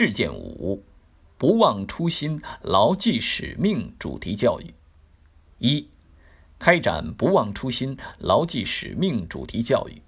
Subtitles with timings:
[0.00, 0.84] 事件五：
[1.36, 4.72] 不忘初心，牢记使命主题教育。
[5.58, 5.88] 一、
[6.56, 10.00] 开展不忘初心，牢记使命主题教育。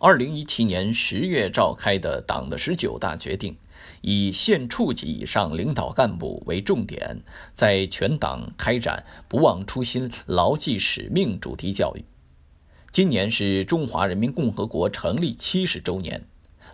[0.00, 3.56] 二零一七年十月召开的党的十九大决定，
[4.02, 7.22] 以县处级以上领导干部为重点，
[7.54, 12.04] 在全党开展不忘初心、牢记使命主题教育。
[12.92, 16.26] 今年是中华人民共和国成立七十周年。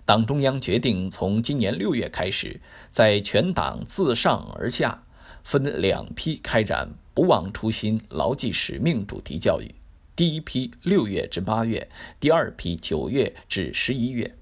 [0.08, 5.04] 党中央决定从今年六月开始，在全党自上而下
[5.44, 9.74] 分两批开展“不忘初心、牢记使命”主题教育。
[10.16, 14.34] 第一批六月至八月，第二批九月至十一月。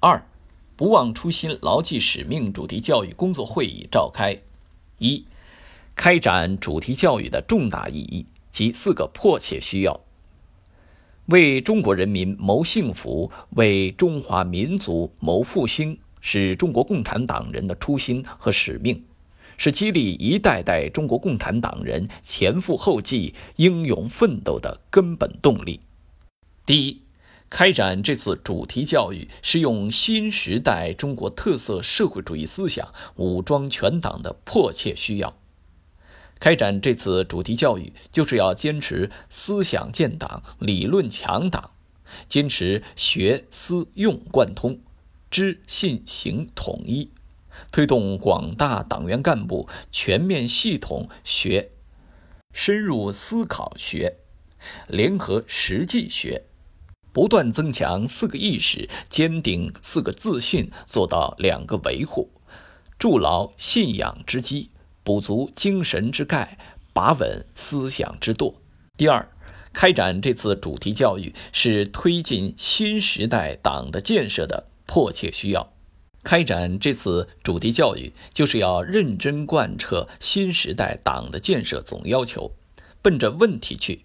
[0.00, 0.26] 二
[0.74, 4.36] “不忘初心、牢记使命”主题教育工作会议召开。
[4.98, 5.24] 一、
[5.94, 10.00] 开展主题教育的重大意义及四个迫切需要。
[11.30, 19.04] 为中国人民谋幸福，为中华民族谋复兴，是中国共产党人的初心和使命，
[19.56, 25.78] 是激励一代代中国共产党人前赴后继、英勇奋斗的根本动力。
[26.66, 27.02] 第一，
[27.48, 35.39] 开展这次主题教育是用新时代中国特色社会主义思想武装全党的迫切需要。
[36.40, 41.72] 开展这次主题教育，就是要坚持思想建党、理论强党，
[42.28, 44.80] 坚持学思用贯通、
[45.30, 47.10] 知信行统一，
[47.70, 51.72] 推动广大党员干部全面系统学、
[52.54, 54.16] 深入思考学、
[54.88, 56.44] 联合实际学，
[57.12, 62.30] 不断增强四个意识，坚定四个自信，做到两个维护，
[62.98, 64.70] 筑牢信仰之基。
[65.02, 66.58] 补足精神之钙，
[66.92, 68.54] 把稳思想之舵。
[68.96, 69.28] 第二，
[69.72, 75.72] 开展这次主题教育是推进新时代党的建设的迫切需要。
[76.22, 82.52] 开展这次主题教育，就是要认真贯彻新时代党的建设总要求，
[83.00, 84.04] 奔着问题去，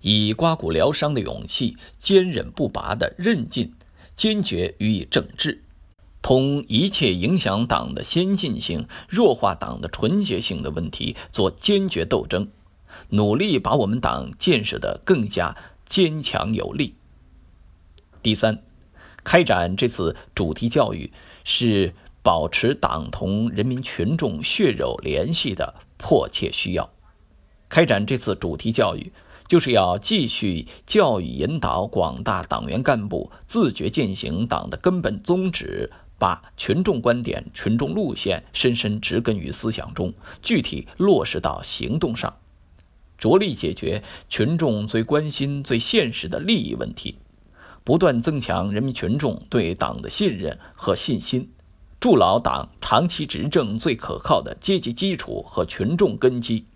[0.00, 3.74] 以刮骨疗伤的勇气，坚韧不拔的韧劲，
[4.16, 5.62] 坚决予以整治。
[6.22, 12.48] 同一切影响党的先进性、弱化党的纯洁性的问题做坚决斗争，
[13.08, 15.56] 努力把我们党建设得更加
[15.88, 16.94] 坚强有力。
[18.22, 18.62] 第三，
[19.24, 21.10] 开展这次主题教育
[21.42, 26.90] 是保持党同人民群众血肉联系的迫切需要。
[27.70, 29.10] 开展这次主题教育，
[29.48, 35.90] 就是要继续教育引导广大党员干部自觉践行党的根本宗旨。
[36.20, 42.36] 把群众观点、群众路线深深植根于思想中，具体落实到行动上，
[43.16, 47.16] 着力解决群众最关心、最现实的利益问题，
[47.82, 51.50] 不断增强人民群众对党的信任和信心，
[51.98, 56.66] 筑牢党长期执政最可靠的阶级基础和群众根基。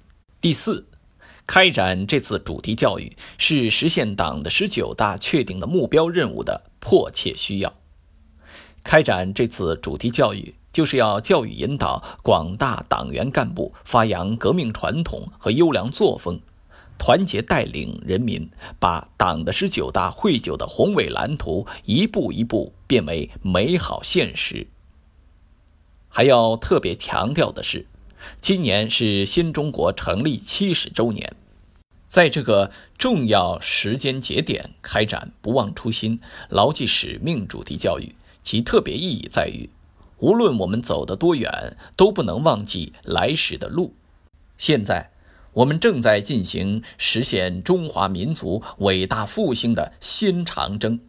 [0.41, 0.87] 第四，
[1.47, 7.75] 开展这次主题教育是实现党的十九大确定的目标任务的迫切需要。
[8.84, 16.38] 开展这次主题教育，就是要教育引导广大党员干部发扬革命传统和优良作风，
[16.98, 24.66] 团结带领人民把党的十九大绘就的宏伟蓝图一步一步变为美好现实。
[26.08, 27.86] 还要特别强调的是，
[28.40, 31.34] 今年是新中国成立七十周年，
[32.06, 36.20] 在这个重要时间节点开展“不忘初心、
[36.50, 38.14] 牢记使命”主题教育。
[38.44, 39.71] 其特别意义在于，
[40.19, 43.94] 无论我们走得多远，都不能忘记来时的路。
[44.56, 45.10] 现在，
[45.55, 51.00] 我们正在进行实现中华民族伟大复兴的新长征。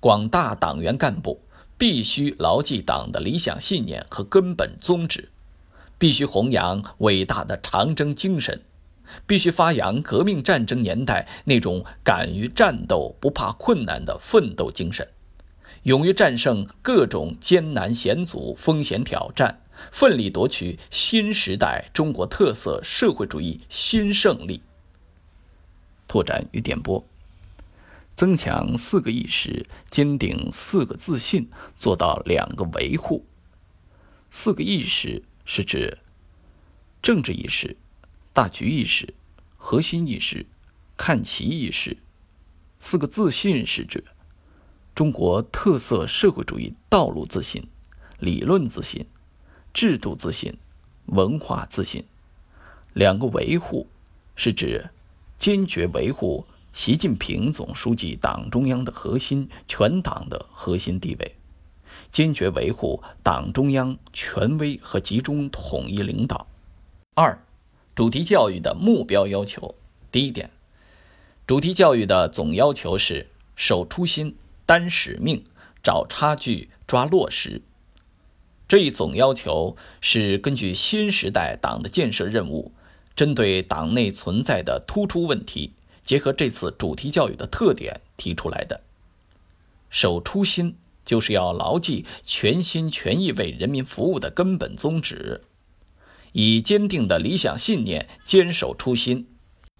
[0.00, 1.40] 广大党员干部
[1.78, 5.30] 必须牢记党的理想信念和根本宗旨，
[5.96, 8.60] 必须弘扬伟大的长征精神，
[9.26, 15.08] 必须发扬革命战争年代那种敢于战斗、不怕困难的奋斗精神。
[15.84, 19.60] 勇于战胜各种艰难险阻、风险挑战，
[19.92, 24.62] 奋力夺取新时代中国特色社会主义新胜利。
[26.08, 27.04] 拓展与点拨：
[28.16, 33.26] 增强四个意识，坚定四个自信，做到两个维护。
[34.30, 35.98] 四个意识是指
[37.02, 37.76] 政治意识、
[38.32, 39.12] 大局意识、
[39.58, 40.46] 核心意识、
[40.96, 41.98] 看齐意识。
[42.80, 44.02] 四个自信是指。
[44.94, 47.66] 中国特色社会主义道路自信、
[48.20, 49.04] 理论自信、
[49.72, 50.56] 制度自信、
[51.06, 52.04] 文化自信。
[52.92, 53.88] 两个维护，
[54.36, 54.88] 是指
[55.36, 61.34] 坚决维护习近平总书记党中央的核心、全党的核心地位，
[62.12, 66.46] 坚决维护党中央权威和集中统一领导。
[67.14, 67.36] 二、
[67.96, 69.74] 主题教育的目标要求。
[70.12, 70.50] 第一点，
[71.48, 73.26] 主题教育的总要求是
[73.56, 75.44] 守初心、担使命、
[75.82, 77.62] 找差距、抓落实。
[78.66, 82.72] 这一总要求是根据新时代党的建设任务，
[83.14, 85.74] 针对党内存在的突出问题，
[86.04, 88.80] 结合这次主题教育的特点提出来的。
[89.90, 95.42] 守初心，就是要牢记全心全意为人民服务的根本宗旨，
[96.32, 99.28] 以坚定的理想信念坚守初心，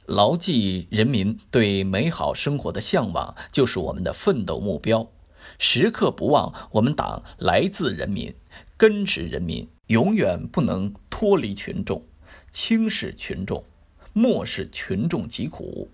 [0.07, 5.11] 牢记人民对美好生活的向往就是我们的奋斗目标，
[5.59, 8.35] 时刻不忘我们党来自人民。
[8.77, 12.05] 根植人民，永远不能脱离群众，
[12.51, 13.65] 轻视群众，
[14.13, 15.89] 漠视群众疾苦。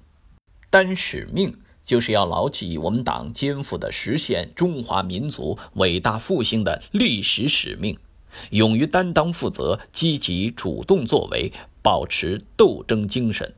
[0.71, 7.99] 担使命，就是要牢记我们党肩负的实现中华民族伟大复兴的历史使命，
[8.51, 11.53] 勇于担当负责，积极主动作为，
[11.83, 13.55] 保持斗争精神。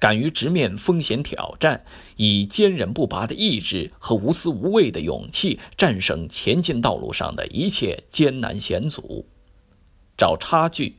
[0.00, 1.84] 敢于直面风险挑战，
[2.16, 9.26] 以坚韧不拔的意志和无私无畏的勇气战胜前进道路上的一切艰难险阻。
[10.16, 10.96] 找差距，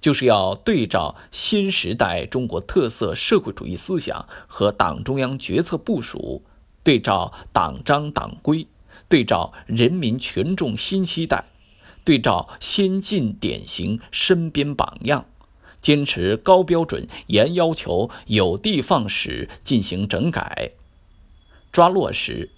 [0.00, 6.44] 就是要对照新时代中国特色社会主义思想和党中央决策部署，
[6.82, 8.66] 对照党章党规，
[9.08, 11.46] 对照人民群众新期待，
[12.04, 15.24] 对照先进典型身边榜样。
[15.82, 20.70] 坚持高标准、严要求，有的放矢进行整改，
[21.70, 22.50] 抓落实，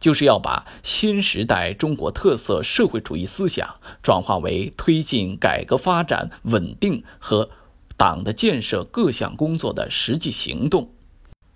[0.00, 7.48] 就是要把新时代中国特色社会主义思想转化为推进改革发展稳定和
[7.96, 10.90] 党的建设各项工作的实际行动，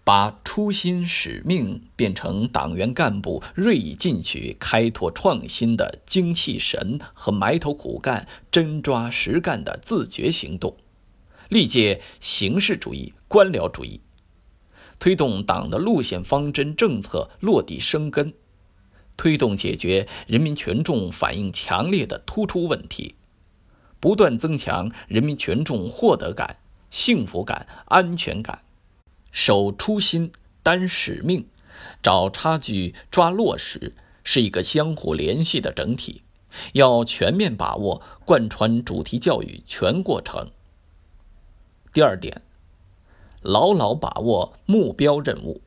[0.04, 10.76] 把初心使命变成党员干部锐意进取、开拓创新的精气神和埋头苦干、真抓实干的自觉行动。
[11.48, 14.00] 历届形式主义、官僚主义，
[14.98, 18.34] 推动党的路线方针政策落地生根，
[19.16, 23.14] 推动解决人民群众反映强烈的突出问题，
[24.00, 26.58] 不断增强人民群众获得感、
[26.90, 28.64] 幸福感、安全感。
[29.30, 30.32] 守初心、
[30.62, 31.46] 担使命、
[32.02, 33.94] 找差距、抓落实，
[34.24, 36.22] 是一个相互联系的整体，
[36.72, 40.50] 要全面把握贯穿主题教育全过程。
[41.96, 42.42] 第二点，
[43.40, 45.62] 牢牢把握目标任务。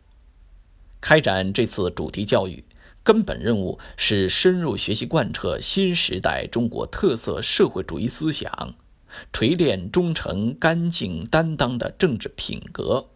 [1.02, 2.64] 开展这次主题教育，
[3.02, 8.76] 根本任务是深入学习贯彻新时代中国特色社会主义思想，
[9.34, 13.08] 锤炼忠诚、干净、担当的政治品格，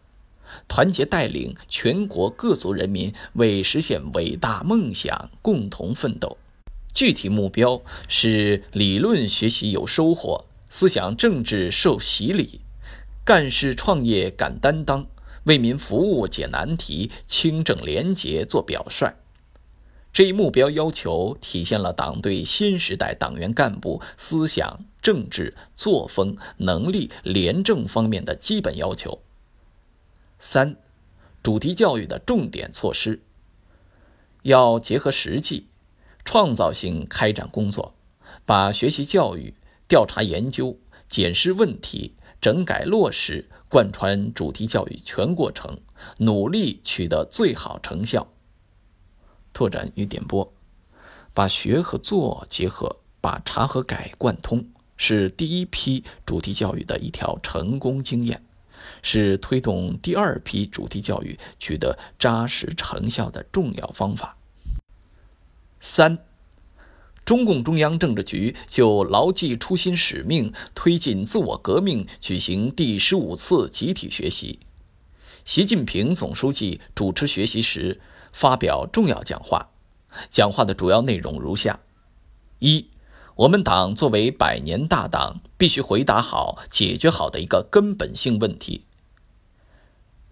[0.67, 6.39] 团结带领全国各族人民为实现伟大梦想共同奋斗。
[6.95, 12.61] 具体目标是理论学习有收获，思想政治受洗礼。
[13.25, 15.07] 干事创业敢担当，
[15.45, 19.15] 为民服务解难题，清正廉洁做表率。
[20.11, 29.21] 这一目标要求体现了党对新时代党员干部思想、政治、作风、能力、廉政方面的基本要求。
[30.37, 30.75] 三、
[31.41, 33.21] 主题教育的重点措施，
[34.41, 35.67] 要结合实际，
[36.25, 37.95] 创造性开展工作，
[38.45, 39.53] 把学习教育、
[39.87, 40.77] 调查研究、
[41.07, 42.15] 检视问题。
[42.43, 45.77] 整改落实贯穿主题教育全过程，
[46.17, 48.27] 努力取得最好成效。
[49.53, 50.53] 拓展与点拨，
[51.33, 54.65] 把学和做结合，把查和改贯通，
[54.97, 58.43] 是第一批主题教育的一条成功经验，
[59.01, 64.35] 是推动第二批主题教育取得扎实成效的重要方法。
[65.79, 66.19] 三。
[67.25, 74.59] 中共中央政治局就牢记初心使命，推进自我革命举行第十五次集体学习。
[75.45, 78.01] 习近平总书记主持学习时
[78.33, 79.69] 发表重要讲话，
[80.29, 81.79] 讲话的主要内容如下：
[82.59, 82.87] 一、
[83.35, 88.83] 我们党作为百年大党，必须回答好、解决好的一个根本性问题：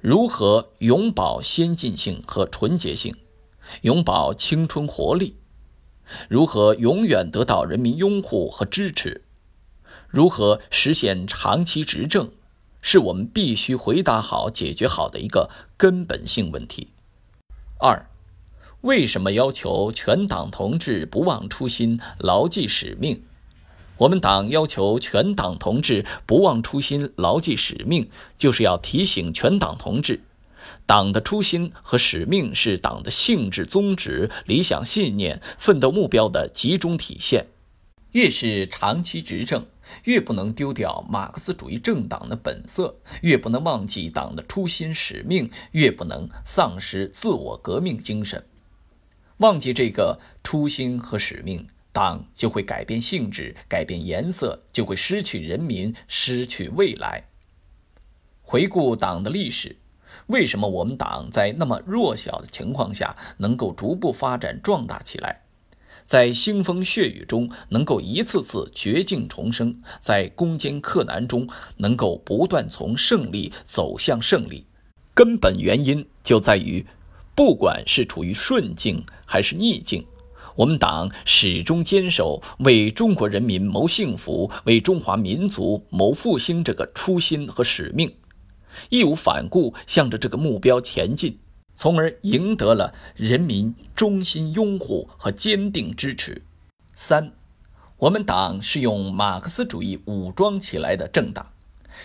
[0.02, 3.16] 如何永葆先进性和纯洁性，
[3.84, 5.38] 永葆青春活力。
[6.30, 9.24] 如何永远得到人民拥护和支持？
[10.10, 12.32] 如何实现长期执政，
[12.82, 16.90] 是我们必须回答好、解决好的一个根本性问题。
[17.80, 18.08] 二，
[18.82, 23.24] 为什么要求全党同志不忘初心、牢记使命？
[23.98, 30.24] 我们党要求全党同志不忘初心、牢记使命，就是要提醒全党同志，
[30.86, 37.48] 党的初心和使命是党的性质、宗旨、理想信念、奋斗目标的集中体现。
[38.12, 39.66] 越是长期执政，
[40.04, 48.46] 越不能丢掉马克思主义政党的本色，越不能忘记党的初心使命，越不能丧失自我革命精神。
[49.38, 57.30] 忘记这个初心和使命，党就会改变性质，改变颜色，就会失去人民，失去未来。
[58.42, 59.78] 回顾党的历史。
[60.28, 65.42] 为什么我们党在那么弱小的情况下能够逐步发展壮大起来，
[66.06, 74.66] 在腥风血雨中能够一次次绝境重生，在攻坚克难中能够不断从胜利走向胜利？
[75.14, 76.86] 根本原因就在于，
[77.36, 80.06] 不管是处于顺境还是逆境，
[80.56, 88.14] 我们党始终坚守为中国人民谋幸福、为中华民族谋复兴这个初心和使命。
[88.90, 91.40] 义无反顾向着这个目标前进，
[91.74, 96.44] 从而赢得了人民衷心拥护和坚定支持。
[96.96, 97.34] 三，
[97.98, 101.52] 我们党是用马克思主义武装起来的政党，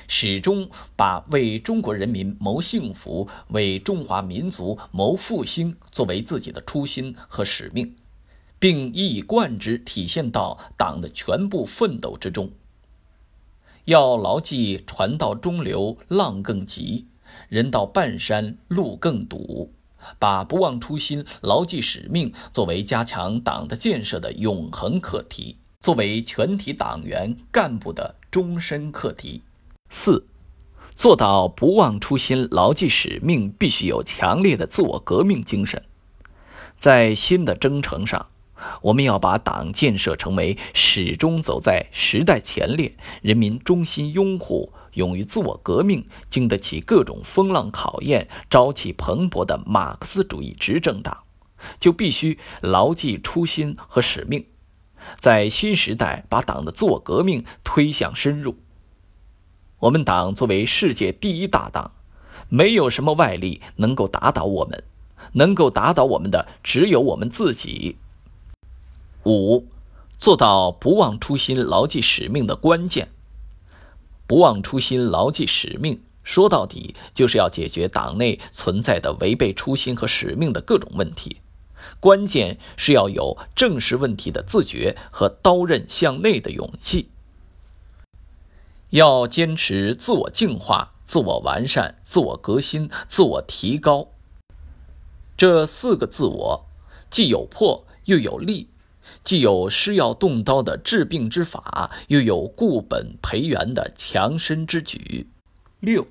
[0.08, 7.94] 始终把为中国人民谋幸福、为中华民族谋复兴作为自己的初心和使命，
[8.58, 12.50] 并一以贯之体现到党的全部奋斗之中。
[13.86, 17.06] 要牢记“船到中流浪更急，
[17.48, 19.72] 人到半山路更堵”，
[20.18, 29.42] 把不忘初心、牢记使命作为加强党的建设的永恒课题，作为全体党员干部的终身课题。
[29.88, 30.26] 四，
[30.96, 35.80] 做到不忘初心、牢记使命，必须有强烈的自我革命精神，
[36.76, 38.26] 在新的征程上。
[38.82, 51.24] 我们要把党建设成为始终走在时代前列、人民衷心拥护、勇于自我革命、经得起各种风浪考验、朝气蓬勃的马克思主义执政党，
[51.78, 54.46] 就必须牢记初心和使命，
[55.18, 58.56] 在新时代把党的自我革命推向深入。
[59.80, 61.92] 我们党作为世界第一大党，
[62.48, 64.82] 没有什么外力能够打倒我们，
[65.32, 67.98] 能够打倒我们的只有我们自己。
[69.26, 69.66] 五，
[70.20, 73.08] 做到不忘初心、牢记使命的关键。
[74.28, 81.38] 不忘初心、牢记使命，说到底就是要解决党内存在的违背初心和使命的各种问题。
[81.98, 87.10] 关键是要有正视问题的自觉和刀刃向内的勇气。
[88.90, 94.08] 要坚持自我净化、自我完善、自我革新、自我提高。
[95.36, 96.66] 这四个自我，
[97.10, 98.68] 既有破又有立。
[99.26, 105.26] 既有施药动刀的治病之法，又有固本培元的强身之举。
[105.80, 106.06] 六，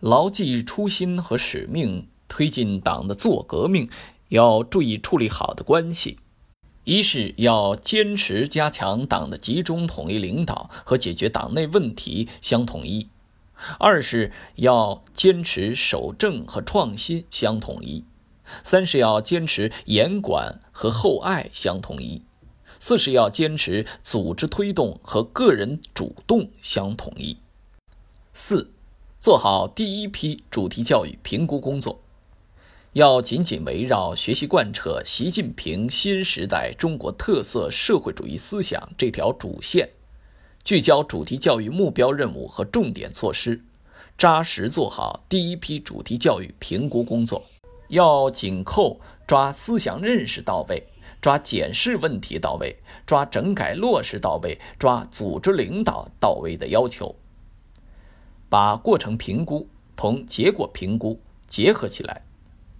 [0.00, 3.90] 牢记初心和使命，推进党的自我革命，
[4.30, 6.16] 要注意处理好的关系：
[6.84, 13.08] 一是要坚持加强党的集中统一领导和解决党内问题相统一；
[13.78, 18.04] 二是要坚持守正和创新相统一；
[18.64, 22.22] 三是要坚持严管和厚爱相统一。
[22.80, 27.36] 四是要坚持组织推动和个人主动相统一。
[28.32, 28.70] 四，
[29.20, 32.00] 做好第一批主题教育评估工作，
[32.94, 39.90] 要紧紧围绕学习贯彻习近平新时代中国特色社会主义思想这条主线，
[40.64, 43.62] 聚焦主题教育目标任务和重点措施，
[44.16, 47.44] 扎实做好第一批主题教育评估工作。
[47.88, 50.86] 要紧扣抓思想认识到位。
[51.20, 57.14] 抓检视问题到位，抓整改落实到位，抓组织领导到位的要求，
[58.48, 62.22] 把过程评估同结果评估结合起来，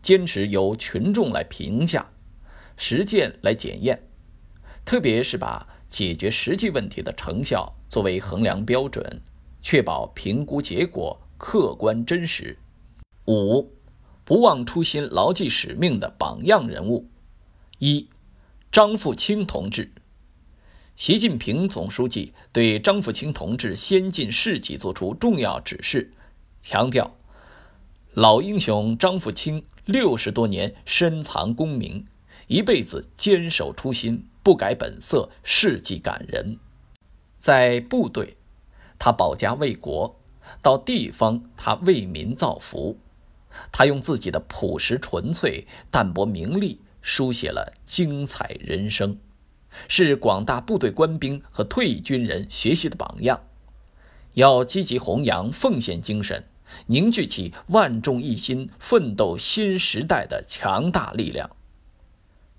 [0.00, 2.10] 坚持由群众来评价，
[2.78, 4.08] 实践来检验，
[4.86, 9.20] 特别是把解决实际问题的成效作为衡量标准，
[9.60, 12.56] 确保评估结果客观真实。
[13.26, 13.70] 五，
[14.24, 17.06] 不忘初心、牢记使命的榜样人物，
[17.78, 18.08] 一。
[18.72, 19.90] 张富清同志，
[20.94, 26.12] 习近平总书记对张富清同志先进事迹作出重要指示，
[26.62, 27.16] 强调：
[28.14, 32.06] 老英雄张富清六十多年深藏功名，
[32.46, 36.56] 一辈子坚守初心，不改本色，事迹感人。
[37.40, 38.36] 在部队，
[39.00, 40.14] 他保家卫国；
[40.62, 43.00] 到地方，他为民造福。
[43.72, 46.78] 他用自己的朴实纯粹、淡泊名利。
[47.02, 49.18] 书写了精彩人生，
[49.88, 53.40] 是广大部队官兵和退役军人学习的榜样。
[54.34, 56.44] 要积极弘扬奉献精神，
[56.86, 61.50] 凝聚起万众一心、奋斗新时代的强大力量。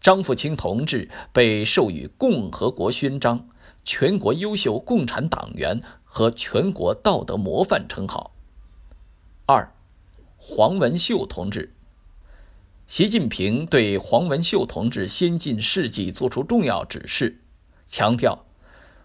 [0.01, 3.47] 张富清同志被授予共和国勋章、
[3.85, 8.35] 全国优秀共产党员和全国道德模范称号。
[9.45, 9.73] 二，
[10.37, 11.73] 黄文秀同志。
[12.91, 17.39] 习近平对黄文秀同志先进事迹作出重要指示，
[17.87, 18.45] 强调，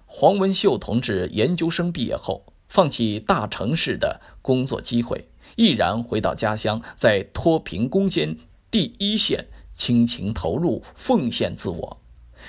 [0.07, 8.37] 黄文秀同志研究生毕业后，放弃大城市的工作机会，毅然回到家乡，在脱贫攻坚
[8.73, 12.01] 第一线倾情投入，奉献自我，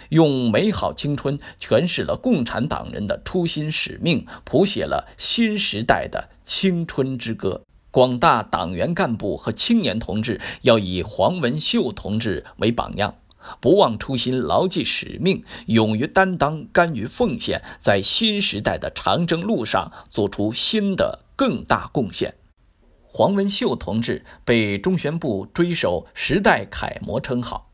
[0.09, 7.61] 用美好青春诠释了共产党人的初心使命，谱写了新时代的青春之歌。
[7.97, 13.15] 广大党员干部和青年同志要以黄文秀同志为榜样，
[13.59, 22.35] 不忘初心，牢记使命，勇于担当，甘于奉献，在新时代的长征路上做出新的更大贡献。
[23.01, 27.71] 黄文秀同志被中宣部追授“时代楷模”称号，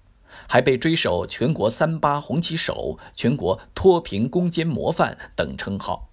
[0.47, 6.07] 还被追授“全国三八红旗手”“全国脱贫攻坚模范”等称号。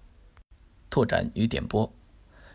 [0.89, 1.93] 拓展与点播。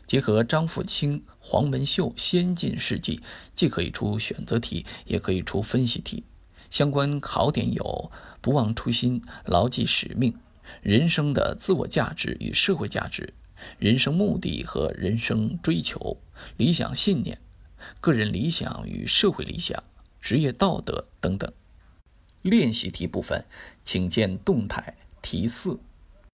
[0.07, 3.21] 结合张富清、黄文秀先进事迹，
[3.55, 6.23] 既可以出选择题，也可以出分析题。
[6.71, 8.11] 相关考点有：
[8.41, 10.39] 不忘初心、牢记使命、
[10.83, 13.35] 人生的自我价值与社会价值、
[13.79, 16.19] 人生目的和人生追求、
[16.57, 17.41] 理想信念、
[18.01, 19.83] 个人理想与社会理想、
[20.21, 21.53] 职业道德等等。
[22.43, 23.45] 练习题部分，
[23.83, 25.81] 请见动态题四。